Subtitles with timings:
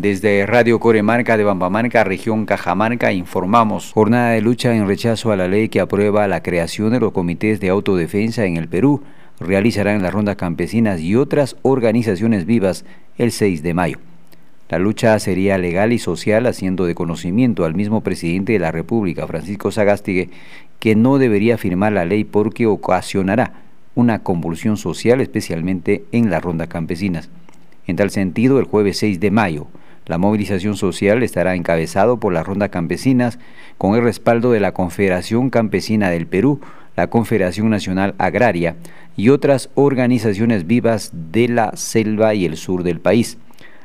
[0.00, 5.46] Desde Radio Coremarca de Bambamarca, región Cajamarca, informamos jornada de lucha en rechazo a la
[5.46, 9.02] ley que aprueba la creación de los comités de autodefensa en el Perú.
[9.40, 12.86] Realizarán las rondas campesinas y otras organizaciones vivas
[13.18, 13.98] el 6 de mayo.
[14.70, 19.26] La lucha sería legal y social, haciendo de conocimiento al mismo presidente de la República,
[19.26, 20.30] Francisco Sagastigue,
[20.78, 23.52] que no debería firmar la ley porque ocasionará
[23.94, 27.28] una convulsión social, especialmente en las rondas campesinas.
[27.86, 29.66] En tal sentido, el jueves 6 de mayo,
[30.10, 33.38] la movilización social estará encabezado por las rondas campesinas
[33.78, 36.60] con el respaldo de la Confederación Campesina del Perú,
[36.96, 38.74] la Confederación Nacional Agraria
[39.16, 43.38] y otras organizaciones vivas de la selva y el sur del país.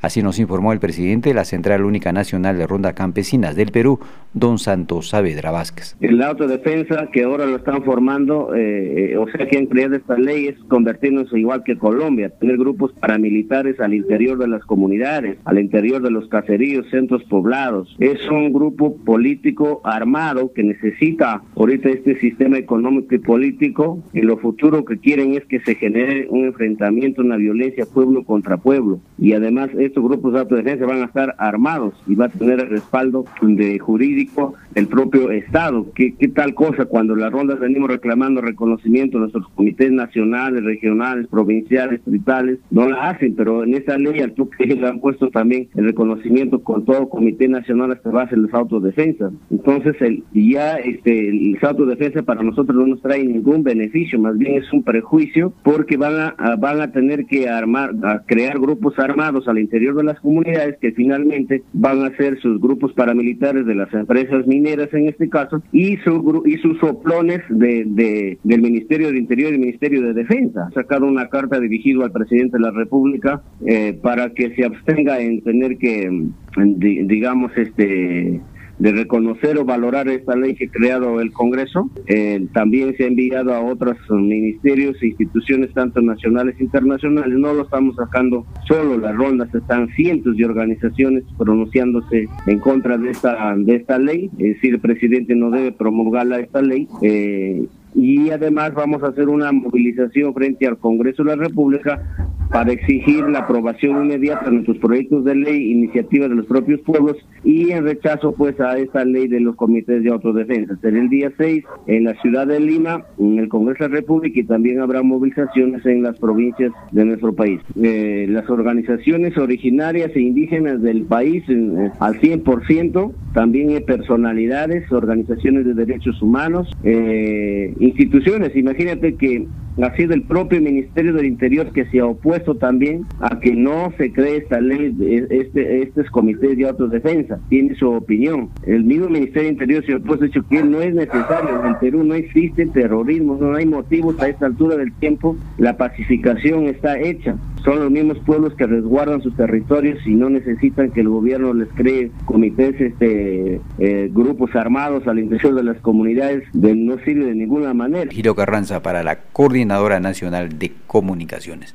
[0.00, 4.00] Así nos informó el presidente de la Central Única Nacional de Ronda Campesinas del Perú,
[4.32, 5.96] don Santos Saavedra Vázquez.
[6.00, 10.46] La autodefensa que ahora lo están formando, eh, o sea, que han creado esta ley
[10.46, 16.00] es convertirnos igual que Colombia, tener grupos paramilitares al interior de las comunidades, al interior
[16.00, 17.94] de los caseríos, centros poblados.
[17.98, 24.02] Es un grupo político armado que necesita ahorita este sistema económico y político.
[24.14, 28.56] En lo futuro que quieren es que se genere un enfrentamiento, una violencia pueblo contra
[28.56, 29.00] pueblo.
[29.18, 32.60] Y además es estos grupos de autodefensa van a estar armados y va a tener
[32.60, 35.86] el respaldo de jurídico del propio Estado.
[35.94, 41.26] ¿Qué, qué tal cosa cuando las rondas venimos reclamando reconocimiento de nuestros comités nacionales, regionales,
[41.26, 42.58] provinciales, tritales?
[42.70, 46.62] No la hacen, pero en esa ley al que le han puesto también el reconocimiento
[46.62, 49.32] con todo comité nacional hasta base de los autodefensas.
[49.50, 54.62] Entonces, el, ya este, el autodefensa para nosotros no nos trae ningún beneficio, más bien
[54.62, 59.48] es un prejuicio porque van a, van a tener que armar, a crear grupos armados
[59.48, 63.92] al interior de las comunidades que finalmente van a ser sus grupos paramilitares de las
[63.92, 69.52] empresas mineras en este caso y, su, y sus soplones de, del Ministerio del Interior
[69.54, 70.68] y Ministerio de Defensa.
[70.68, 75.20] Ha sacado una carta dirigida al presidente de la República eh, para que se abstenga
[75.20, 78.40] en tener que, digamos, este
[78.80, 81.90] de reconocer o valorar esta ley que ha creado el Congreso.
[82.06, 87.38] Eh, también se ha enviado a otros ministerios e instituciones, tanto nacionales e internacionales.
[87.38, 93.10] No lo estamos sacando solo las rondas, están cientos de organizaciones pronunciándose en contra de
[93.10, 94.30] esta, de esta ley.
[94.38, 96.88] Es decir, el presidente no debe promulgarla esta ley.
[97.02, 102.19] Eh, y además vamos a hacer una movilización frente al Congreso de la República
[102.50, 107.16] para exigir la aprobación inmediata de nuestros proyectos de ley, iniciativas de los propios pueblos
[107.44, 110.76] y en rechazo pues a esta ley de los comités de autodefensa.
[110.80, 114.40] Será el día 6 en la ciudad de Lima, en el Congreso de la República
[114.40, 117.60] y también habrá movilizaciones en las provincias de nuestro país.
[117.80, 125.64] Eh, las organizaciones originarias e indígenas del país eh, al 100%, también hay personalidades, organizaciones
[125.66, 128.56] de derechos humanos, eh, instituciones.
[128.56, 129.46] Imagínate que
[129.84, 133.92] ha sido el propio Ministerio del Interior que se ha opuesto también a que no
[133.96, 134.94] se cree esta ley,
[135.30, 138.50] este, estos comités de autodefensa, tiene su opinión.
[138.66, 141.76] El mismo Ministerio del Interior se ha opuesto, dicho que no es necesario, en el
[141.76, 146.98] Perú no existe terrorismo, no hay motivos a esta altura del tiempo, la pacificación está
[146.98, 151.52] hecha son los mismos pueblos que resguardan sus territorios y no necesitan que el gobierno
[151.52, 157.34] les cree comités, este, eh, grupos armados al interior de las comunidades, no sirve de
[157.34, 158.10] ninguna manera.
[158.10, 161.74] Giro Carranza para la Coordinadora Nacional de Comunicaciones.